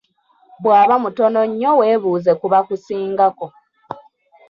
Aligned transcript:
Bw'aba 0.61 0.95
mutono 1.03 1.39
nnyo 1.49 1.71
weebuuze 1.79 2.31
ku 2.39 2.45
bakusingako. 2.53 3.45